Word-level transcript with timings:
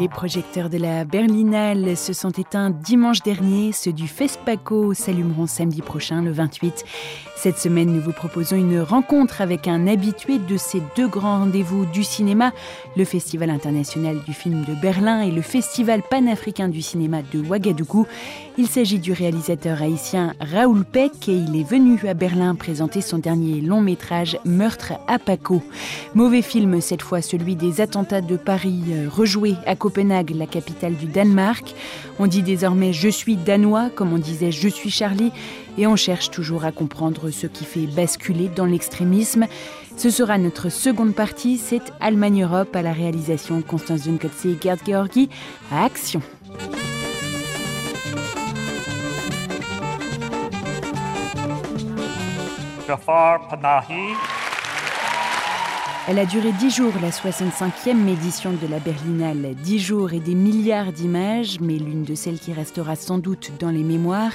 Les 0.00 0.08
projecteurs 0.08 0.70
de 0.70 0.78
la 0.78 1.04
Berlinale 1.04 1.96
se 1.96 2.12
sont 2.12 2.30
éteints 2.30 2.70
dimanche 2.70 3.22
dernier. 3.22 3.70
Ceux 3.70 3.92
du 3.92 4.08
FESPACO 4.08 4.92
s'allumeront 4.92 5.46
samedi 5.46 5.82
prochain, 5.82 6.20
le 6.20 6.32
28. 6.32 6.84
Cette 7.36 7.58
semaine, 7.58 7.92
nous 7.92 8.00
vous 8.00 8.12
proposons 8.12 8.56
une 8.56 8.80
rencontre 8.80 9.40
avec 9.40 9.68
un 9.68 9.86
habitué 9.86 10.38
de 10.38 10.56
ces 10.56 10.80
deux 10.96 11.06
grands 11.06 11.40
rendez-vous 11.40 11.84
du 11.84 12.02
cinéma, 12.02 12.52
le 12.96 13.04
Festival 13.04 13.50
international 13.50 14.20
du 14.26 14.32
film 14.32 14.64
de 14.64 14.74
Berlin 14.74 15.20
et 15.20 15.30
le 15.30 15.42
Festival 15.42 16.02
panafricain 16.02 16.68
du 16.68 16.80
cinéma 16.80 17.18
de 17.32 17.40
Ouagadougou. 17.40 18.06
Il 18.56 18.66
s'agit 18.66 18.98
du 18.98 19.12
réalisateur 19.12 19.82
haïtien 19.82 20.32
Raoul 20.40 20.84
Peck 20.84 21.28
et 21.28 21.36
il 21.36 21.60
est 21.60 21.68
venu 21.68 22.00
à 22.08 22.14
Berlin 22.14 22.54
présenter 22.54 23.00
son 23.00 23.18
dernier 23.18 23.60
long 23.60 23.80
métrage 23.80 24.38
Meurtre 24.44 24.94
à 25.06 25.18
Paco. 25.18 25.62
Mauvais 26.14 26.42
film 26.42 26.80
cette 26.80 27.02
fois, 27.02 27.20
celui 27.20 27.56
des 27.56 27.80
attentats 27.80 28.22
de 28.22 28.36
Paris, 28.36 28.84
euh, 28.90 29.08
rejoué 29.08 29.54
à 29.66 29.76
Copenhague, 29.84 30.30
la 30.30 30.46
capitale 30.46 30.94
du 30.94 31.04
Danemark. 31.04 31.74
On 32.18 32.26
dit 32.26 32.40
désormais 32.40 32.94
je 32.94 33.10
suis 33.10 33.36
danois, 33.36 33.90
comme 33.90 34.14
on 34.14 34.18
disait 34.18 34.50
je 34.50 34.66
suis 34.66 34.90
Charlie 34.90 35.30
et 35.76 35.86
on 35.86 35.94
cherche 35.94 36.30
toujours 36.30 36.64
à 36.64 36.72
comprendre 36.72 37.28
ce 37.28 37.46
qui 37.46 37.66
fait 37.66 37.86
basculer 37.86 38.48
dans 38.48 38.64
l'extrémisme. 38.64 39.46
Ce 39.98 40.08
sera 40.08 40.38
notre 40.38 40.70
seconde 40.70 41.14
partie, 41.14 41.58
c'est 41.58 41.82
Allemagne 42.00 42.44
Europe 42.44 42.74
à 42.74 42.80
la 42.80 42.94
réalisation 42.94 43.60
Constance 43.60 44.04
Zunkotze 44.04 44.46
et 44.46 44.58
Gerd 44.58 44.80
Georgi 44.86 45.28
à 45.70 45.84
Action. 45.84 46.22
Elle 56.06 56.18
a 56.18 56.26
duré 56.26 56.52
dix 56.52 56.70
jours, 56.70 56.92
la 57.00 57.08
65e 57.08 58.06
édition 58.08 58.52
de 58.52 58.66
la 58.66 58.78
Berlinale. 58.78 59.54
Dix 59.62 59.78
jours 59.78 60.12
et 60.12 60.20
des 60.20 60.34
milliards 60.34 60.92
d'images, 60.92 61.56
mais 61.62 61.78
l'une 61.78 62.04
de 62.04 62.14
celles 62.14 62.38
qui 62.38 62.52
restera 62.52 62.94
sans 62.94 63.16
doute 63.16 63.52
dans 63.58 63.70
les 63.70 63.82
mémoires, 63.82 64.32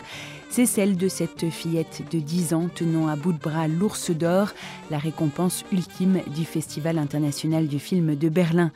c'est 0.49 0.65
celle 0.65 0.97
de 0.97 1.07
cette 1.07 1.49
fillette 1.49 2.03
de 2.11 2.19
10 2.19 2.53
ans 2.53 2.69
tenant 2.73 3.07
à 3.07 3.15
bout 3.15 3.33
de 3.33 3.37
bras 3.37 3.67
l'ours 3.67 4.09
d'or, 4.09 4.49
la 4.89 4.97
récompense 4.97 5.63
ultime 5.71 6.21
du 6.35 6.43
Festival 6.43 6.97
international 6.97 7.67
du 7.67 7.79
film 7.79 8.15
de 8.15 8.29
Berlin. 8.29 8.71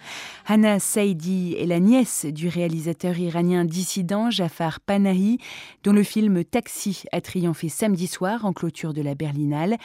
Hana 0.45 0.79
Saidi 0.79 1.55
est 1.57 1.65
la 1.65 1.79
nièce 1.79 2.25
du 2.25 2.47
réalisateur 2.47 3.17
iranien 3.17 3.65
dissident 3.65 4.29
Jafar 4.29 4.81
Panahi, 4.81 5.39
dont 5.83 5.93
le 5.93 6.03
film 6.03 6.43
Taxi 6.43 7.03
a 7.11 7.21
triomphé 7.21 7.69
samedi 7.69 8.07
soir 8.07 8.45
en 8.45 8.53
clôture 8.53 8.93
de 8.93 9.01
la 9.01 9.15
Berlinale. 9.15 9.77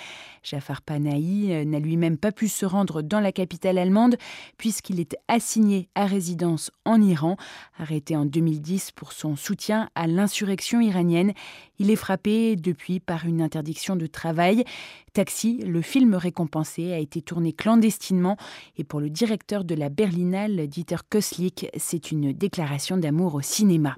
Jafar 0.42 0.82
Panahi 0.82 1.52
euh, 1.52 1.64
n'a 1.64 1.78
lui-même 1.78 2.18
pas 2.18 2.32
pu 2.32 2.48
se 2.48 2.66
rendre 2.66 3.02
dans 3.02 3.20
la 3.20 3.32
capitale 3.32 3.78
allemande 3.78 4.16
puisqu'il 4.56 5.00
est 5.00 5.16
assigné 5.28 5.88
à 5.94 6.06
résidence 6.06 6.70
en 6.84 7.00
Iran, 7.00 7.36
arrêté 7.78 8.14
en 8.16 8.26
2010 8.26 8.92
pour 8.92 9.12
son 9.12 9.36
soutien 9.36 9.88
à 9.94 10.06
l'insurrection 10.06 10.80
iranienne. 10.80 11.32
Il 11.78 11.90
est 11.90 11.96
frappé 11.96 12.56
depuis 12.56 13.00
par 13.00 13.24
une 13.26 13.40
interdiction 13.40 13.96
de 13.96 14.06
travail. 14.06 14.64
Taxi, 15.12 15.58
le 15.58 15.82
film 15.82 16.14
récompensé, 16.14 16.92
a 16.92 16.98
été 16.98 17.22
tourné 17.22 17.52
clandestinement 17.52 18.36
et 18.76 18.84
pour 18.84 19.00
le 19.00 19.10
directeur 19.10 19.64
de 19.64 19.74
la 19.74 19.88
Berlinale, 19.88 20.66
Dieter 20.66 20.96
Köslik, 21.08 21.66
c'est 21.76 22.12
une 22.12 22.32
déclaration 22.32 22.96
d'amour 22.96 23.34
au 23.34 23.40
cinéma. 23.40 23.96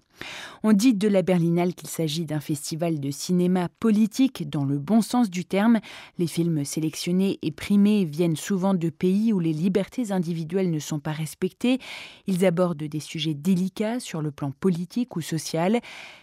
On 0.62 0.72
dit 0.72 0.94
de 0.94 1.08
la 1.08 1.22
Berlinale 1.22 1.74
qu'il 1.74 1.88
s'agit 1.88 2.26
d'un 2.26 2.40
festival 2.40 3.00
de 3.00 3.10
cinéma 3.10 3.68
politique 3.80 4.48
dans 4.48 4.64
le 4.64 4.78
bon 4.78 5.00
sens 5.00 5.30
du 5.30 5.44
terme. 5.44 5.80
Les 6.18 6.26
films 6.26 6.64
sélectionnés 6.64 7.38
et 7.42 7.50
primés 7.50 8.04
viennent 8.04 8.36
souvent 8.36 8.74
de 8.74 8.90
pays 8.90 9.32
où 9.32 9.40
les 9.40 9.52
libertés 9.52 10.12
individuelles 10.12 10.70
ne 10.70 10.78
sont 10.78 11.00
pas 11.00 11.12
respectées. 11.12 11.78
Ils 12.26 12.44
abordent 12.44 12.82
des 12.82 13.00
sujets 13.00 13.34
délicats 13.34 14.00
sur 14.00 14.20
le 14.22 14.30
plan 14.30 14.50
politique 14.50 15.16
ou 15.16 15.20
social. 15.20 15.80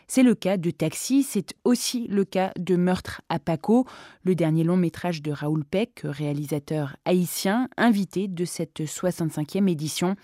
C'est 0.10 0.24
le 0.24 0.36
cas 0.36 0.56
de 0.56 0.72
Taxi, 0.72 1.24
c'est 1.24 1.54
aussi 1.66 2.08
le 2.08 2.24
cas 2.24 2.54
de 2.58 2.78
Meurtre 2.78 3.22
à 3.28 3.40
Paco, 3.40 3.86
le 4.24 4.36
dernier 4.36 4.64
long 4.64 4.78
métrage 4.88 5.22
de 5.22 5.34
Raoul 5.34 5.66
Peck, 5.66 6.04
réalisateur 6.06 6.96
haïtien, 7.04 7.68
invité 7.76 8.30
de 8.30 8.46
cette 8.46 8.80
65e 8.80 9.70
édition. 9.70 10.16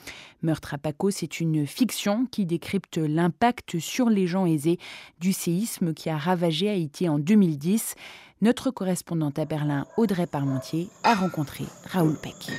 Meurtre 0.42 0.76
à 0.76 0.78
Paco, 0.78 1.12
c'est 1.12 1.42
une 1.42 1.68
fiction 1.68 2.26
qui 2.32 2.46
décrypte 2.46 2.96
l'impact 2.96 3.78
sur 3.80 4.10
les 4.10 4.26
gens 4.26 4.46
aisés 4.46 4.80
du 5.20 5.34
séisme 5.34 5.94
qui 5.94 6.10
a 6.10 6.16
ravagé 6.16 6.70
Haïti 6.70 7.10
en 7.10 7.20
2010. 7.20 7.96
Notre 8.42 8.72
correspondante 8.72 9.38
à 9.38 9.44
Berlin, 9.44 9.86
Audrey 9.98 10.28
Parmentier, 10.28 10.88
a 11.04 11.14
rencontré 11.14 11.66
Raoul 11.92 12.16
Peck. 12.16 12.50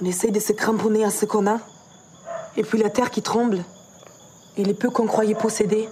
On 0.00 0.04
essaye 0.04 0.32
de 0.32 0.40
se 0.40 0.52
cramponner 0.52 1.04
à 1.04 1.10
ce 1.10 1.26
qu'on 1.26 1.46
a, 1.46 1.60
et 2.56 2.64
puis 2.64 2.82
la 2.82 2.90
terre 2.90 3.12
qui 3.12 3.22
tremble. 3.22 3.62
Et 4.56 4.64
les 4.64 4.74
peu 4.74 4.90
qu'on 4.90 5.06
croyait 5.06 5.36
posséder 5.36 5.88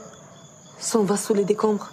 s'en 0.80 1.04
va 1.04 1.16
sous 1.16 1.32
les 1.32 1.44
décombres. 1.44 1.91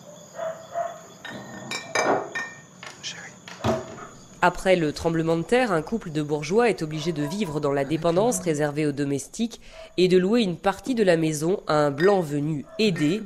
Après 4.42 4.78
le 4.78 4.94
tremblement 4.94 5.36
de 5.36 5.42
terre, 5.44 5.74
un 5.74 5.82
couple 5.82 6.12
de 6.12 6.22
bourgeois 6.22 6.70
est 6.70 6.82
obligé 6.82 7.12
de 7.12 7.24
vivre 7.24 7.60
dans 7.60 7.74
la 7.74 7.84
dépendance 7.84 8.40
réservée 8.40 8.88
aux 8.88 8.94
domestiques 8.94 9.60
et 9.98 10.08
de 10.08 10.18
louer 10.18 10.44
une 10.44 10.56
partie 10.56 10.96
de 10.96 11.04
la 11.04 11.18
maison 11.18 11.62
à 11.68 11.74
un 11.74 11.92
blanc 11.92 12.22
venu 12.22 12.66
aider. 12.80 13.22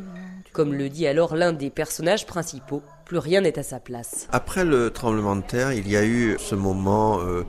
Comme 0.53 0.73
le 0.73 0.89
dit 0.89 1.05
alors 1.05 1.35
l'un 1.35 1.53
des 1.53 1.69
personnages 1.69 2.25
principaux, 2.25 2.81
plus 3.05 3.19
rien 3.19 3.41
n'est 3.41 3.59
à 3.59 3.63
sa 3.63 3.79
place. 3.79 4.27
Après 4.31 4.65
le 4.65 4.89
tremblement 4.89 5.35
de 5.35 5.43
terre, 5.43 5.71
il 5.71 5.87
y 5.87 5.95
a 5.95 6.03
eu 6.03 6.35
ce 6.39 6.55
moment 6.55 7.19
euh, 7.21 7.45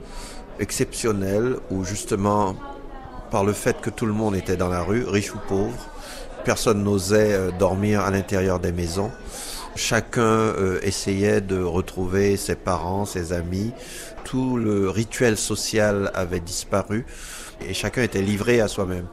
exceptionnel 0.59 1.55
où 1.71 1.83
justement 1.83 2.55
par 3.31 3.43
le 3.43 3.53
fait 3.53 3.81
que 3.81 3.89
tout 3.89 4.05
le 4.05 4.13
monde 4.13 4.35
était 4.35 4.57
dans 4.57 4.69
la 4.69 4.83
rue, 4.83 5.05
riche 5.05 5.33
ou 5.33 5.39
pauvre. 5.47 5.89
Personne 6.43 6.83
n'osait 6.83 7.33
euh, 7.33 7.49
dormir 7.57 8.01
à 8.01 8.11
l'intérieur 8.11 8.59
des 8.59 8.71
maisons. 8.71 9.09
Chacun 9.75 10.21
euh, 10.21 10.79
essayait 10.83 11.41
de 11.41 11.61
retrouver 11.61 12.37
ses 12.37 12.55
parents, 12.55 13.05
ses 13.05 13.33
amis. 13.33 13.73
Tout 14.23 14.57
le 14.57 14.89
rituel 14.89 15.37
social 15.37 16.11
avait 16.13 16.39
disparu 16.39 17.05
et 17.67 17.73
chacun 17.73 18.03
était 18.03 18.21
livré 18.21 18.61
à 18.61 18.67
soi-même. 18.67 19.07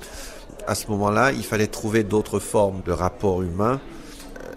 À 0.67 0.75
ce 0.75 0.87
moment-là, 0.89 1.33
il 1.33 1.45
fallait 1.45 1.67
trouver 1.67 2.05
d'autres 2.05 2.39
formes 2.39 2.83
de 2.87 2.93
rapport 2.93 3.43
humain. 3.43 3.81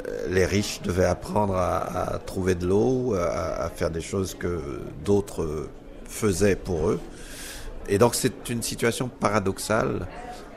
Euh, 0.08 0.28
les 0.30 0.46
riches 0.46 0.82
devaient 0.84 1.06
apprendre 1.06 1.56
à, 1.56 2.20
trouver 2.26 2.56
de 2.56 2.68
l'eau, 2.68 3.16
à 3.16 3.70
faire 3.76 3.90
des 3.90 4.02
choses 4.02 4.36
que 4.36 4.82
d'autres 5.04 5.68
faisaient 6.08 6.56
pour 6.56 6.90
eux. 6.90 7.00
Et 7.88 7.98
donc 7.98 8.16
c'est 8.16 8.50
une 8.50 8.64
situation 8.64 9.08
paradoxale 9.08 10.08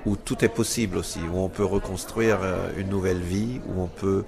où 0.06 0.16
tout 0.16 0.44
est 0.44 0.48
possible 0.48 0.96
aussi, 0.96 1.20
où 1.32 1.38
on 1.38 1.48
peut 1.48 1.64
reconstruire 1.64 2.38
euh, 2.42 2.70
une 2.78 2.88
nouvelle 2.88 3.20
vie, 3.20 3.60
où 3.68 3.82
on 3.82 3.88
peut 3.88 4.24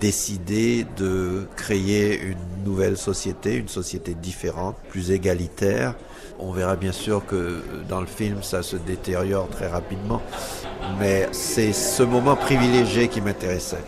décider 0.00 0.86
de 0.96 1.46
créer 1.56 2.20
une 2.20 2.64
nouvelle 2.64 2.96
société, 2.96 3.54
une 3.54 3.68
société 3.68 4.14
différente, 4.14 4.76
plus 4.88 5.10
égalitaire. 5.10 5.94
On 6.38 6.52
verra 6.52 6.76
bien 6.76 6.92
sûr 6.92 7.26
que 7.26 7.62
dans 7.88 8.00
le 8.00 8.06
film 8.06 8.42
ça 8.42 8.62
se 8.62 8.76
détériore 8.76 9.48
très 9.48 9.66
rapidement, 9.66 10.22
mais 10.98 11.28
c'est 11.32 11.72
ce 11.72 12.02
moment 12.02 12.36
privilégié 12.36 13.08
qui 13.08 13.20
m'intéressait. 13.20 13.84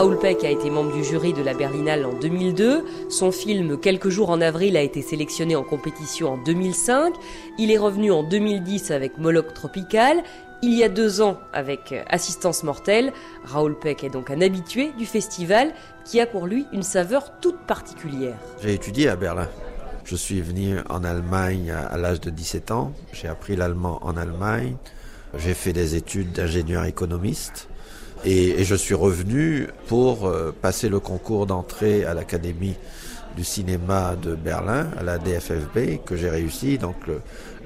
Raoul 0.00 0.18
Peck 0.18 0.44
a 0.44 0.50
été 0.50 0.70
membre 0.70 0.94
du 0.94 1.04
jury 1.04 1.34
de 1.34 1.42
la 1.42 1.52
Berlinale 1.52 2.06
en 2.06 2.14
2002. 2.14 2.86
Son 3.10 3.30
film 3.30 3.78
Quelques 3.78 4.08
jours 4.08 4.30
en 4.30 4.40
avril 4.40 4.78
a 4.78 4.80
été 4.80 5.02
sélectionné 5.02 5.56
en 5.56 5.62
compétition 5.62 6.32
en 6.32 6.36
2005. 6.38 7.12
Il 7.58 7.70
est 7.70 7.76
revenu 7.76 8.10
en 8.10 8.22
2010 8.22 8.92
avec 8.92 9.18
Moloch 9.18 9.52
Tropical. 9.52 10.22
Il 10.62 10.72
y 10.72 10.82
a 10.84 10.88
deux 10.88 11.20
ans 11.20 11.38
avec 11.52 11.94
Assistance 12.08 12.62
Mortelle. 12.62 13.12
Raoul 13.44 13.78
Peck 13.78 14.02
est 14.02 14.08
donc 14.08 14.30
un 14.30 14.40
habitué 14.40 14.90
du 14.96 15.04
festival 15.04 15.74
qui 16.06 16.18
a 16.18 16.26
pour 16.26 16.46
lui 16.46 16.64
une 16.72 16.82
saveur 16.82 17.38
toute 17.42 17.58
particulière. 17.66 18.38
J'ai 18.62 18.72
étudié 18.72 19.06
à 19.10 19.16
Berlin. 19.16 19.48
Je 20.04 20.16
suis 20.16 20.40
venu 20.40 20.76
en 20.88 21.04
Allemagne 21.04 21.72
à 21.72 21.98
l'âge 21.98 22.22
de 22.22 22.30
17 22.30 22.70
ans. 22.70 22.94
J'ai 23.12 23.28
appris 23.28 23.54
l'allemand 23.54 23.98
en 24.00 24.16
Allemagne. 24.16 24.76
J'ai 25.36 25.52
fait 25.52 25.74
des 25.74 25.94
études 25.94 26.32
d'ingénieur 26.32 26.86
économiste. 26.86 27.68
Et, 28.24 28.64
je 28.64 28.74
suis 28.74 28.94
revenu 28.94 29.68
pour 29.86 30.26
euh, 30.26 30.54
passer 30.60 30.88
le 30.88 31.00
concours 31.00 31.46
d'entrée 31.46 32.04
à 32.04 32.14
l'Académie 32.14 32.76
du 33.36 33.44
cinéma 33.44 34.16
de 34.20 34.34
Berlin, 34.34 34.88
à 34.98 35.02
la 35.02 35.18
DFFB, 35.18 36.04
que 36.04 36.16
j'ai 36.16 36.28
réussi. 36.28 36.78
Donc 36.78 36.96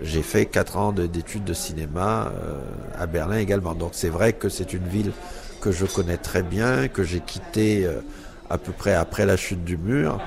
j'ai 0.03 0.23
fait 0.23 0.47
quatre 0.47 0.77
ans 0.77 0.93
d'études 0.93 1.45
de 1.45 1.55
cinéma 1.55 2.33
euh, 2.33 2.61
à 2.99 3.07
Berlin 3.07 3.39
également. 3.39 3.75
Donc 3.75 3.91
c'est 3.93 4.09
vrai 4.09 4.33
que 4.33 4.49
c'est 4.49 4.73
une 4.73 4.87
ville 4.87 5.13
que 5.61 5.73
je 5.73 5.87
connais 5.87 6.19
très 6.19 6.43
bien, 6.43 6.89
que 6.89 7.03
j'ai 7.03 7.21
quitté 7.21 7.87
euh, 7.87 8.01
à 8.51 8.59
peu 8.59 8.73
près 8.73 8.95
après 8.95 9.27
la 9.27 9.37
chute 9.37 9.65
du 9.65 9.77
mur 9.77 10.21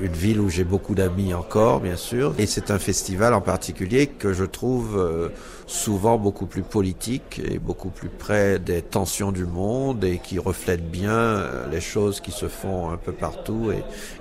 une 0.00 0.12
ville 0.12 0.40
où 0.40 0.48
j'ai 0.48 0.64
beaucoup 0.64 0.94
d'amis 0.94 1.34
encore, 1.34 1.80
bien 1.80 1.96
sûr. 1.96 2.34
Et 2.38 2.46
c'est 2.46 2.70
un 2.70 2.78
festival 2.78 3.34
en 3.34 3.40
particulier 3.40 4.06
que 4.06 4.32
je 4.32 4.44
trouve 4.44 4.98
euh, 4.98 5.28
souvent 5.66 6.18
beaucoup 6.18 6.46
plus 6.46 6.62
politique 6.62 7.40
et 7.44 7.58
beaucoup 7.58 7.90
plus 7.90 8.08
près 8.08 8.58
des 8.58 8.82
tensions 8.82 9.32
du 9.32 9.46
monde 9.46 10.04
et 10.04 10.18
qui 10.18 10.38
reflète 10.38 10.90
bien 10.90 11.12
euh, 11.12 11.66
les 11.70 11.80
choses 11.80 12.20
qui 12.20 12.32
se 12.32 12.48
font 12.48 12.90
un 12.90 12.96
peu 12.96 13.12
partout 13.12 13.72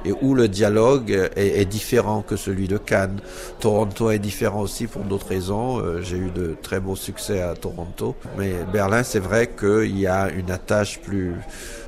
et, 0.05 0.11
où 0.21 0.35
le 0.35 0.47
dialogue 0.47 1.11
est, 1.35 1.61
est, 1.61 1.65
différent 1.65 2.21
que 2.21 2.35
celui 2.35 2.67
de 2.67 2.77
Cannes. 2.77 3.19
Toronto 3.59 4.11
est 4.11 4.19
différent 4.19 4.61
aussi 4.61 4.87
pour 4.87 5.03
d'autres 5.03 5.27
raisons. 5.27 5.79
Euh, 5.79 6.01
j'ai 6.01 6.17
eu 6.17 6.29
de 6.29 6.55
très 6.61 6.79
beaux 6.79 6.95
succès 6.95 7.41
à 7.41 7.55
Toronto. 7.55 8.15
Mais 8.37 8.53
Berlin, 8.71 9.03
c'est 9.03 9.19
vrai 9.19 9.49
qu'il 9.57 9.99
y 9.99 10.07
a 10.07 10.29
une 10.29 10.51
attache 10.51 10.99
plus 10.99 11.33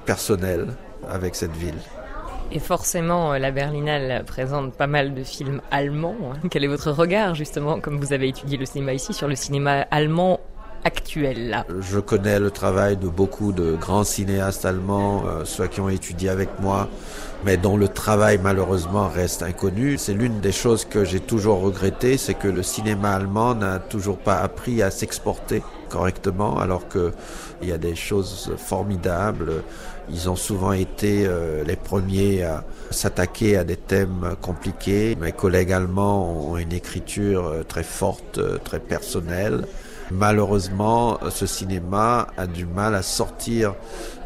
personnelle 0.05 0.67
avec 1.09 1.35
cette 1.35 1.55
ville. 1.55 1.75
Et 2.51 2.59
forcément, 2.59 3.33
euh, 3.33 3.39
la 3.39 3.51
Berlinale 3.51 4.23
présente 4.25 4.73
pas 4.73 4.87
mal 4.87 5.13
de 5.13 5.23
films 5.23 5.61
allemands. 5.71 6.15
Hein. 6.31 6.47
Quel 6.49 6.63
est 6.63 6.67
votre 6.67 6.91
regard, 6.91 7.35
justement, 7.35 7.79
comme 7.79 7.99
vous 7.99 8.13
avez 8.13 8.29
étudié 8.29 8.57
le 8.57 8.65
cinéma 8.65 8.93
ici, 8.93 9.13
sur 9.13 9.27
le 9.27 9.35
cinéma 9.35 9.85
allemand 9.91 10.39
actuel 10.83 11.49
là? 11.49 11.65
Je 11.79 11.99
connais 11.99 12.39
le 12.39 12.51
travail 12.51 12.95
de 12.95 13.07
beaucoup 13.07 13.51
de 13.51 13.75
grands 13.75 14.03
cinéastes 14.03 14.65
allemands, 14.65 15.23
euh, 15.25 15.43
ceux 15.43 15.67
qui 15.67 15.81
ont 15.81 15.89
étudié 15.89 16.29
avec 16.29 16.49
moi, 16.59 16.87
mais 17.43 17.57
dont 17.57 17.75
le 17.75 17.87
travail 17.87 18.39
malheureusement 18.41 19.09
reste 19.09 19.41
inconnu. 19.41 19.97
C'est 19.97 20.13
l'une 20.13 20.39
des 20.39 20.51
choses 20.51 20.85
que 20.85 21.03
j'ai 21.03 21.19
toujours 21.19 21.61
regretté, 21.61 22.17
c'est 22.17 22.35
que 22.35 22.47
le 22.47 22.63
cinéma 22.63 23.13
allemand 23.13 23.55
n'a 23.55 23.79
toujours 23.79 24.17
pas 24.17 24.37
appris 24.37 24.83
à 24.83 24.91
s'exporter 24.91 25.63
correctement, 25.89 26.59
alors 26.59 26.87
qu'il 26.87 27.67
y 27.67 27.71
a 27.71 27.77
des 27.77 27.95
choses 27.95 28.53
formidables. 28.57 29.63
Ils 30.09 30.29
ont 30.29 30.35
souvent 30.35 30.71
été 30.71 31.25
euh, 31.25 31.63
les 31.63 31.75
premiers 31.75 32.43
à 32.43 32.63
s'attaquer 32.91 33.57
à 33.57 33.63
des 33.63 33.75
thèmes 33.75 34.35
compliqués. 34.41 35.15
Mes 35.19 35.31
collègues 35.31 35.71
allemands 35.71 36.51
ont 36.51 36.57
une 36.57 36.73
écriture 36.73 37.47
euh, 37.47 37.63
très 37.63 37.83
forte, 37.83 38.37
euh, 38.37 38.57
très 38.63 38.79
personnelle. 38.79 39.65
Malheureusement, 40.11 41.19
ce 41.31 41.47
cinéma 41.47 42.27
a 42.37 42.45
du 42.45 42.67
mal 42.67 42.93
à 42.93 43.01
sortir 43.01 43.73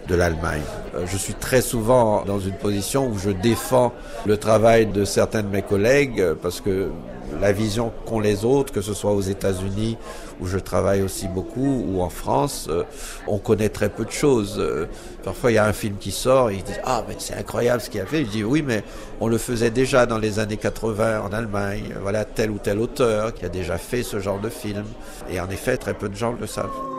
de 0.09 0.15
l'Allemagne. 0.15 0.63
Je 1.05 1.15
suis 1.15 1.35
très 1.35 1.61
souvent 1.61 2.25
dans 2.25 2.39
une 2.39 2.55
position 2.55 3.07
où 3.07 3.17
je 3.17 3.29
défends 3.29 3.93
le 4.25 4.35
travail 4.35 4.87
de 4.87 5.05
certains 5.05 5.41
de 5.41 5.47
mes 5.47 5.61
collègues 5.61 6.33
parce 6.41 6.59
que 6.59 6.89
la 7.41 7.51
vision 7.51 7.91
qu'ont 8.05 8.19
les 8.19 8.45
autres, 8.45 8.73
que 8.73 8.81
ce 8.81 8.93
soit 8.93 9.11
aux 9.11 9.21
États-Unis 9.21 9.97
où 10.39 10.47
je 10.47 10.57
travaille 10.57 11.01
aussi 11.01 11.27
beaucoup 11.27 11.83
ou 11.87 12.01
en 12.01 12.09
France, 12.09 12.67
euh, 12.69 12.83
on 13.27 13.37
connaît 13.37 13.69
très 13.69 13.89
peu 13.89 14.05
de 14.05 14.11
choses. 14.11 14.55
Euh, 14.57 14.87
parfois, 15.23 15.51
il 15.51 15.55
y 15.55 15.57
a 15.57 15.65
un 15.65 15.73
film 15.73 15.97
qui 15.99 16.11
sort 16.11 16.49
et 16.49 16.55
ils 16.55 16.63
disent 16.63 16.81
ah 16.85 17.03
mais 17.07 17.15
c'est 17.19 17.35
incroyable 17.35 17.81
ce 17.81 17.89
qu'il 17.89 18.01
a 18.01 18.05
fait. 18.05 18.25
Je 18.25 18.29
dis 18.29 18.43
oui 18.43 18.63
mais 18.65 18.83
on 19.19 19.27
le 19.27 19.37
faisait 19.37 19.71
déjà 19.71 20.05
dans 20.05 20.17
les 20.17 20.39
années 20.39 20.57
80 20.57 21.21
en 21.21 21.33
Allemagne. 21.33 21.95
Voilà 22.01 22.25
tel 22.25 22.51
ou 22.51 22.57
tel 22.57 22.79
auteur 22.79 23.33
qui 23.33 23.45
a 23.45 23.49
déjà 23.49 23.77
fait 23.77 24.03
ce 24.03 24.19
genre 24.19 24.39
de 24.39 24.49
film. 24.49 24.85
Et 25.29 25.39
en 25.39 25.49
effet, 25.49 25.77
très 25.77 25.93
peu 25.93 26.09
de 26.09 26.15
gens 26.15 26.35
le 26.39 26.47
savent. 26.47 26.98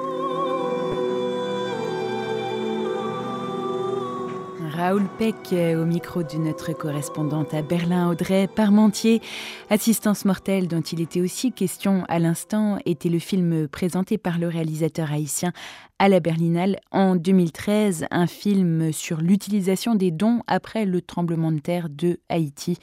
Raoul 4.80 5.10
Peck 5.18 5.52
au 5.52 5.84
micro 5.84 6.22
de 6.22 6.38
notre 6.38 6.72
correspondante 6.72 7.52
à 7.52 7.60
Berlin, 7.60 8.08
Audrey 8.08 8.48
Parmentier. 8.48 9.20
Assistance 9.68 10.24
mortelle, 10.24 10.68
dont 10.68 10.80
il 10.80 11.02
était 11.02 11.20
aussi 11.20 11.52
question 11.52 12.06
à 12.08 12.18
l'instant, 12.18 12.78
était 12.86 13.10
le 13.10 13.18
film 13.18 13.68
présenté 13.68 14.16
par 14.16 14.38
le 14.38 14.48
réalisateur 14.48 15.12
haïtien 15.12 15.52
à 16.00 16.08
la 16.08 16.18
Berlinale 16.18 16.80
en 16.92 17.14
2013, 17.14 18.06
un 18.10 18.26
film 18.26 18.90
sur 18.90 19.20
l'utilisation 19.20 19.94
des 19.94 20.10
dons 20.10 20.40
après 20.46 20.86
le 20.86 21.02
tremblement 21.02 21.52
de 21.52 21.58
terre 21.58 21.90
de 21.90 22.20
Haïti, 22.30 22.78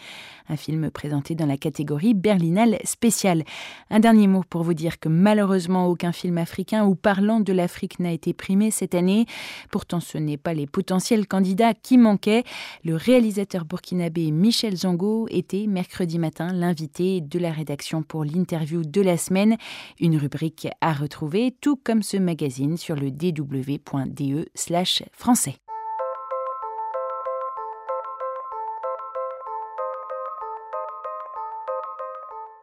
un 0.49 0.55
film 0.55 0.91
présenté 0.91 1.33
dans 1.33 1.47
la 1.47 1.57
catégorie 1.57 2.13
Berlinale 2.13 2.77
spéciale. 2.83 3.44
Un 3.89 3.99
dernier 3.99 4.27
mot 4.27 4.44
pour 4.47 4.61
vous 4.61 4.75
dire 4.75 4.99
que 4.99 5.09
malheureusement 5.09 5.88
aucun 5.88 6.11
film 6.11 6.38
africain 6.38 6.85
ou 6.85 6.94
parlant 6.94 7.39
de 7.39 7.53
l'Afrique 7.53 7.99
n'a 7.99 8.11
été 8.11 8.33
primé 8.33 8.69
cette 8.69 8.94
année. 8.94 9.25
Pourtant 9.71 9.99
ce 9.99 10.19
n'est 10.19 10.38
pas 10.38 10.53
les 10.53 10.67
potentiels 10.67 11.25
candidats 11.25 11.73
qui 11.88 11.98
manquaient. 11.98 12.44
Le 12.84 12.95
réalisateur 12.95 13.63
burkinabé 13.63 14.31
Michel 14.31 14.75
Zango 14.75 15.28
était 15.30 15.68
mercredi 15.68 16.19
matin 16.19 16.51
l'invité 16.51 17.22
de 17.22 17.39
la 17.39 17.50
rédaction 17.50 18.04
pour 18.04 18.25
l'interview 18.25 18.84
de 18.84 19.01
la 19.01 19.16
semaine, 19.16 19.56
une 20.01 20.18
rubrique 20.18 20.68
à 20.81 20.92
retrouver 20.92 21.56
tout 21.62 21.78
comme 21.78 22.04
ce 22.04 22.18
magazine 22.18 22.75
sur 22.75 22.98
le 22.98 23.10
dw.de 23.10 24.50
slash 24.54 25.01
français. 25.13 25.56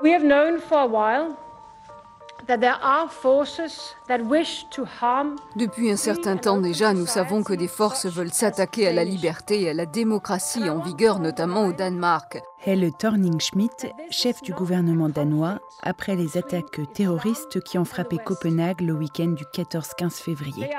We 0.03 0.12
have 0.12 0.23
known 0.23 0.61
for 0.61 0.81
a 0.81 0.87
while 0.87 1.35
depuis 5.56 5.91
un 5.91 5.96
certain 5.96 6.37
temps 6.37 6.61
déjà, 6.61 6.93
nous 6.93 7.06
savons 7.06 7.43
que 7.43 7.55
des 7.55 7.69
forces 7.69 8.06
veulent 8.06 8.32
s'attaquer 8.32 8.88
à 8.88 8.93
la 8.93 9.05
liberté 9.05 9.62
et 9.62 9.70
à 9.70 9.75
la 9.75 9.87
démocratie 9.87 10.69
en 10.69 10.79
vigueur 10.79 11.20
notamment 11.20 11.67
au 11.67 11.73
Danemark. 11.73 12.43
Helle 12.67 12.91
Thorning-Schmidt, 12.93 13.93
chef 14.11 14.41
du 14.43 14.52
gouvernement 14.52 15.08
danois, 15.08 15.58
après 15.82 16.17
les 16.17 16.38
attaques 16.38 16.81
terroristes 16.94 17.61
qui 17.62 17.79
ont 17.79 17.85
frappé 17.85 18.19
Copenhague 18.19 18.81
le 18.81 18.94
week-end 18.94 19.29
du 19.29 19.44
14-15 19.44 20.23
février. 20.23 20.70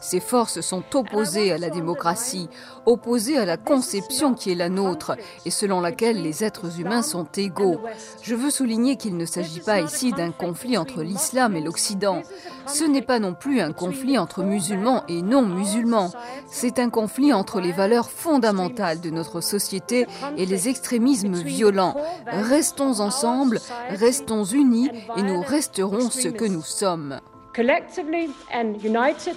Ces 0.00 0.20
forces 0.20 0.60
sont 0.60 0.82
opposées 0.94 1.52
à 1.52 1.58
la 1.58 1.70
démocratie, 1.70 2.48
opposées 2.86 3.38
à 3.38 3.44
la 3.44 3.56
conception 3.56 4.34
qui 4.34 4.52
est 4.52 4.56
la 4.56 4.68
nôtre 4.68 5.16
et 5.44 5.50
selon 5.50 5.80
laquelle 5.80 6.22
les 6.22 6.42
êtres 6.42 6.80
humains 6.80 7.02
sont 7.02 7.26
égaux. 7.36 7.80
Je 8.22 8.34
veux 8.34 8.50
souligner 8.50 8.96
qu'il 8.96 9.16
ne 9.16 9.26
s'agit 9.26 9.60
pas 9.60 9.80
ici 9.80 10.12
d'un 10.12 10.32
conflit 10.32 10.76
entre 10.78 11.02
l'islam 11.02 11.56
et 11.56 11.60
l'Occident. 11.60 12.22
Ce 12.66 12.84
n'est 12.84 13.02
pas 13.02 13.18
non 13.18 13.34
plus 13.34 13.60
un 13.60 13.72
conflit 13.72 14.18
entre 14.18 14.42
musulmans 14.42 15.04
et 15.08 15.22
non 15.22 15.42
musulmans. 15.42 16.10
C'est 16.50 16.78
un 16.78 16.90
conflit 16.90 17.32
entre 17.32 17.60
les 17.60 17.72
valeurs 17.72 18.10
fondamentales 18.10 19.00
de 19.00 19.10
notre 19.10 19.40
société 19.40 20.06
et 20.36 20.46
les 20.46 20.68
extrémismes 20.68 21.34
violents. 21.34 21.94
Restons 22.26 23.00
ensemble, 23.00 23.60
restons 23.90 24.44
unis 24.44 24.90
et 25.16 25.22
nous 25.22 25.42
restons 25.42 25.65
resterons 25.66 26.10
ce 26.10 26.28
que 26.28 26.44
nous 26.44 26.62
sommes. 26.62 27.20
Collectively 27.54 28.30
and 28.52 28.74
united, 28.82 29.36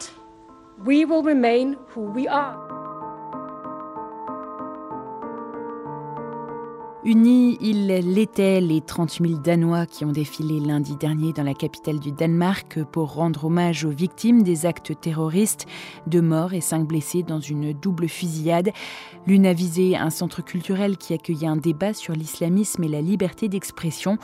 we 0.86 1.06
will 1.06 1.24
remain 1.24 1.76
who 1.96 2.02
we 2.14 2.28
are. 2.28 2.70
Unis, 7.06 7.58
ils 7.62 7.88
l'étaient, 7.88 8.60
les 8.60 8.82
30 8.82 9.20
000 9.26 9.40
Danois 9.40 9.86
qui 9.86 10.04
ont 10.04 10.12
défilé 10.12 10.60
lundi 10.60 10.98
dernier 10.98 11.32
dans 11.32 11.44
la 11.44 11.54
capitale 11.54 11.98
du 11.98 12.12
Danemark 12.12 12.84
pour 12.92 13.14
rendre 13.14 13.46
hommage 13.46 13.86
aux 13.86 13.90
victimes 13.90 14.44
des 14.44 14.66
actes 14.66 15.00
terroristes, 15.00 15.66
deux 16.08 16.22
morts 16.22 16.54
et 16.54 16.60
cinq 16.60 16.86
blessés 16.86 17.24
dans 17.24 17.40
une 17.40 17.72
double 17.72 18.10
fusillade. 18.10 18.72
L'une 19.26 19.46
a 19.46 19.54
visé 19.54 19.96
un 19.96 20.10
centre 20.10 20.44
culturel 20.44 20.98
qui 20.98 21.14
accueillait 21.14 21.48
un 21.48 21.56
débat 21.56 21.94
sur 21.94 22.14
l'islamisme 22.14 22.84
et 22.84 22.90
la 22.90 23.02
liberté 23.02 23.48
d'expression 23.48 24.18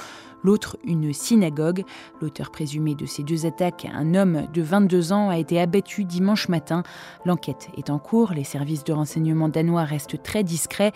l'autre 0.43 0.77
une 0.83 1.13
synagogue. 1.13 1.83
L'auteur 2.21 2.51
présumé 2.51 2.95
de 2.95 3.05
ces 3.05 3.23
deux 3.23 3.45
attaques, 3.45 3.87
un 3.93 4.15
homme 4.15 4.47
de 4.53 4.61
22 4.61 5.13
ans, 5.13 5.29
a 5.29 5.37
été 5.37 5.59
abattu 5.59 6.03
dimanche 6.03 6.49
matin. 6.49 6.83
L'enquête 7.25 7.69
est 7.77 7.89
en 7.89 7.99
cours, 7.99 8.33
les 8.33 8.43
services 8.43 8.83
de 8.83 8.93
renseignement 8.93 9.49
danois 9.49 9.83
restent 9.83 10.21
très 10.21 10.43
discrets. 10.43 10.93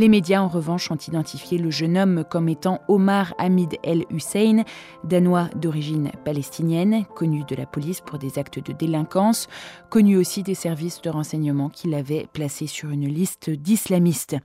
Les 0.00 0.08
médias, 0.08 0.40
en 0.40 0.46
revanche, 0.46 0.92
ont 0.92 0.96
identifié 0.96 1.58
le 1.58 1.70
jeune 1.70 1.98
homme 1.98 2.24
comme 2.30 2.48
étant 2.48 2.80
Omar 2.86 3.34
Hamid 3.36 3.78
El 3.82 4.04
Hussein, 4.10 4.62
danois 5.02 5.48
d'origine 5.56 6.12
palestinienne, 6.24 7.04
connu 7.16 7.42
de 7.48 7.56
la 7.56 7.66
police 7.66 8.00
pour 8.00 8.18
des 8.18 8.38
actes 8.38 8.64
de 8.64 8.72
délinquance, 8.72 9.48
connu 9.90 10.16
aussi 10.16 10.44
des 10.44 10.54
services 10.54 11.02
de 11.02 11.10
renseignement 11.10 11.68
qui 11.68 11.88
l'avaient 11.88 12.28
placé 12.32 12.68
sur 12.68 12.90
une 12.90 13.08
liste 13.08 13.50
d'islamistes. 13.50 14.36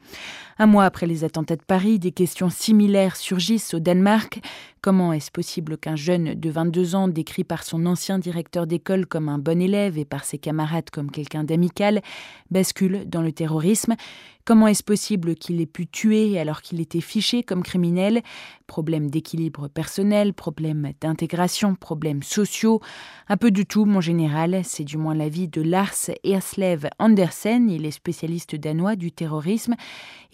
Un 0.59 0.67
mois 0.67 0.85
après 0.85 1.07
les 1.07 1.23
attentats 1.23 1.55
de 1.55 1.63
Paris, 1.63 1.97
des 1.97 2.11
questions 2.11 2.49
similaires 2.49 3.15
surgissent 3.15 3.73
au 3.73 3.79
Danemark. 3.79 4.39
Comment 4.81 5.13
est-ce 5.13 5.31
possible 5.31 5.77
qu'un 5.77 5.95
jeune 5.95 6.35
de 6.35 6.49
22 6.49 6.95
ans, 6.95 7.07
décrit 7.07 7.43
par 7.43 7.63
son 7.63 7.85
ancien 7.85 8.19
directeur 8.19 8.67
d'école 8.67 9.05
comme 9.05 9.29
un 9.29 9.39
bon 9.39 9.61
élève 9.61 9.97
et 9.97 10.05
par 10.05 10.25
ses 10.25 10.37
camarades 10.37 10.89
comme 10.91 11.09
quelqu'un 11.09 11.43
d'amical, 11.43 12.01
bascule 12.51 13.09
dans 13.09 13.21
le 13.21 13.31
terrorisme? 13.31 13.95
Comment 14.45 14.67
est-ce 14.67 14.83
possible 14.83 15.35
qu'il 15.35 15.61
ait 15.61 15.65
pu 15.65 15.87
tuer 15.87 16.37
alors 16.37 16.61
qu'il 16.61 16.81
était 16.81 16.99
fiché 16.99 17.43
comme 17.43 17.63
criminel? 17.63 18.21
Problème 18.67 19.09
d'équilibre 19.09 19.69
personnel, 19.69 20.33
problème 20.33 20.91
d'intégration, 20.99 21.75
problèmes 21.75 22.23
sociaux, 22.23 22.81
un 23.29 23.37
peu 23.37 23.51
de 23.51 23.63
tout, 23.63 23.85
mon 23.85 24.01
général. 24.01 24.59
C'est 24.65 24.83
du 24.83 24.97
moins 24.97 25.15
l'avis 25.15 25.47
de 25.47 25.61
Lars 25.61 26.09
Erslev 26.25 26.89
Andersen, 26.99 27.69
il 27.69 27.85
est 27.85 27.91
spécialiste 27.91 28.57
danois 28.57 28.97
du 28.97 29.13
terrorisme, 29.13 29.75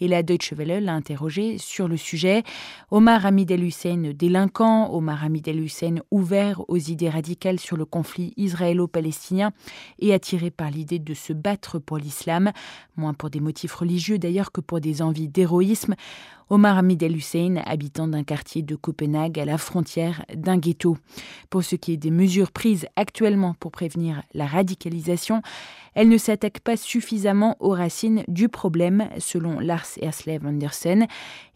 et 0.00 0.08
la 0.08 0.24
Deutsche 0.24 0.54
Welle 0.54 0.84
l'a 0.84 0.94
interrogé 0.94 1.58
sur 1.58 1.86
le 1.86 1.96
sujet. 1.96 2.42
Omar 2.90 3.24
Hamid 3.26 3.52
El 3.52 3.62
Hussein 3.62 4.12
délinquant, 4.12 4.92
Omar 4.92 5.22
Hamid 5.22 5.46
El 5.46 5.60
Hussein 5.60 5.96
ouvert 6.10 6.62
aux 6.66 6.78
idées 6.78 7.10
radicales 7.10 7.60
sur 7.60 7.76
le 7.76 7.84
conflit 7.84 8.32
israélo-palestinien 8.36 9.52
et 10.00 10.12
attiré 10.12 10.50
par 10.50 10.72
l'idée 10.72 10.98
de 10.98 11.14
se 11.14 11.32
battre 11.32 11.78
pour 11.78 11.98
l'islam, 11.98 12.50
moins 12.96 13.14
pour 13.14 13.30
des 13.30 13.40
motifs 13.40 13.74
religieux 13.74 13.99
d'ailleurs 14.18 14.52
que 14.52 14.60
pour 14.60 14.80
des 14.80 15.02
envies 15.02 15.28
d'héroïsme. 15.28 15.94
Omar 16.52 16.78
Hamid 16.78 17.00
El 17.04 17.16
Hussein, 17.16 17.62
habitant 17.64 18.08
d'un 18.08 18.24
quartier 18.24 18.62
de 18.62 18.74
Copenhague 18.74 19.38
à 19.38 19.44
la 19.44 19.56
frontière 19.56 20.24
d'un 20.34 20.58
ghetto. 20.58 20.98
Pour 21.48 21.62
ce 21.62 21.76
qui 21.76 21.92
est 21.92 21.96
des 21.96 22.10
mesures 22.10 22.50
prises 22.50 22.88
actuellement 22.96 23.54
pour 23.60 23.70
prévenir 23.70 24.22
la 24.34 24.46
radicalisation, 24.46 25.42
elles 25.94 26.08
ne 26.08 26.18
s'attaquent 26.18 26.60
pas 26.60 26.76
suffisamment 26.76 27.56
aux 27.60 27.70
racines 27.70 28.24
du 28.28 28.48
problème, 28.48 29.08
selon 29.18 29.60
Lars 29.60 29.86
Erslev 30.00 30.46
Andersen. 30.46 31.06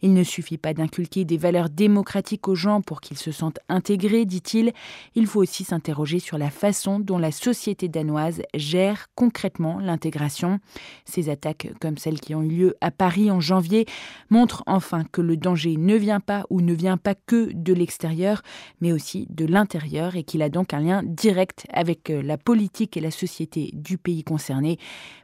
Il 0.01 0.13
ne 0.13 0.23
suffit 0.23 0.57
pas 0.57 0.73
d'inculquer 0.73 1.25
des 1.25 1.37
valeurs 1.37 1.69
démocratiques 1.69 2.47
aux 2.47 2.55
gens 2.55 2.81
pour 2.81 3.01
qu'ils 3.01 3.17
se 3.17 3.31
sentent 3.31 3.59
intégrés, 3.69 4.25
dit-il. 4.25 4.73
Il 5.15 5.27
faut 5.27 5.41
aussi 5.41 5.63
s'interroger 5.63 6.19
sur 6.19 6.37
la 6.37 6.49
façon 6.49 6.99
dont 6.99 7.17
la 7.17 7.31
société 7.31 7.87
danoise 7.87 8.41
gère 8.53 9.07
concrètement 9.15 9.79
l'intégration. 9.79 10.59
Ces 11.05 11.29
attaques, 11.29 11.69
comme 11.79 11.97
celles 11.97 12.19
qui 12.19 12.35
ont 12.35 12.43
eu 12.43 12.49
lieu 12.49 12.75
à 12.81 12.91
Paris 12.91 13.31
en 13.31 13.39
janvier, 13.39 13.85
montrent 14.29 14.63
enfin 14.85 15.03
que 15.03 15.21
le 15.21 15.35
danger 15.35 15.77
ne 15.77 15.95
vient 15.95 16.19
pas 16.19 16.45
ou 16.49 16.61
ne 16.61 16.73
vient 16.73 16.97
pas 16.97 17.15
que 17.15 17.51
de 17.53 17.73
l'extérieur, 17.73 18.41
mais 18.81 18.91
aussi 18.91 19.27
de 19.29 19.45
l'intérieur 19.45 20.15
et 20.15 20.23
qu'il 20.23 20.41
a 20.41 20.49
donc 20.49 20.73
un 20.73 20.79
lien 20.79 21.01
direct 21.03 21.65
avec 21.73 22.09
euh, 22.09 22.21
la 22.21 22.37
politique 22.37 22.95
et 22.95 23.01
la 23.01 23.11
société 23.11 23.71
du 23.73 23.97
pays 23.97 24.23
concernés. 24.23 24.77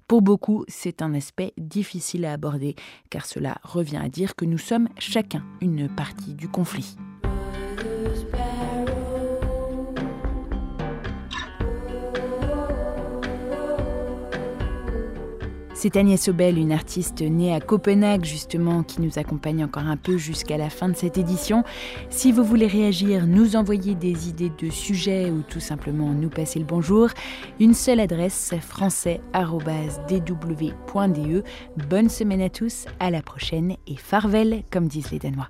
Pour 0.08 0.22
beaucoup, 0.22 0.66
c'est 0.68 1.02
un 1.02 1.14
aspect 1.14 1.54
difficile 1.58 2.26
à 2.26 2.34
aborder, 2.34 2.76
car 3.10 3.26
cela 3.26 3.58
revient 3.64 4.02
à 4.04 4.10
dire 4.10 4.36
que 4.36 4.46
nous 4.46 4.58
sommes 4.58 4.90
chacun 4.98 5.44
une 5.62 5.88
partie 5.88 6.34
du 6.34 6.50
conflit. 6.50 6.98
C'est 15.82 15.98
Agnès 15.98 16.28
Obel, 16.28 16.60
une 16.60 16.74
artiste 16.74 17.22
née 17.22 17.56
à 17.56 17.60
Copenhague 17.60 18.24
justement, 18.24 18.84
qui 18.84 19.02
nous 19.02 19.18
accompagne 19.18 19.64
encore 19.64 19.88
un 19.88 19.98
peu 19.98 20.16
jusqu'à 20.16 20.56
la 20.56 20.70
fin 20.70 20.90
de 20.90 20.96
cette 20.96 21.18
édition. 21.18 21.64
Si 22.12 22.32
vous 22.32 22.44
voulez 22.44 22.68
réagir, 22.68 23.26
nous 23.26 23.56
envoyer 23.56 23.96
des 23.96 24.30
idées 24.30 24.52
de 24.60 24.70
sujets 24.70 25.32
ou 25.32 25.42
tout 25.42 25.60
simplement 25.60 26.12
nous 26.12 26.30
passer 26.30 26.60
le 26.60 26.66
bonjour, 26.66 27.10
une 27.60 27.74
seule 27.74 28.00
adresse 28.00 28.54
français.dw.de. 28.62 31.44
Bonne 31.90 32.10
semaine 32.10 32.42
à 32.42 32.50
tous, 32.50 32.86
à 33.00 33.10
la 33.10 33.24
prochaine 33.24 33.76
et 33.88 33.96
farvel 33.96 34.62
comme 34.70 34.88
disent 34.88 35.10
les 35.10 35.18
Danois. 35.18 35.50